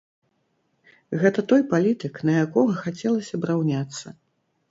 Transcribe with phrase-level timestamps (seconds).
[1.23, 4.17] Гэта той палітык, на якога хацелася б раўняцца.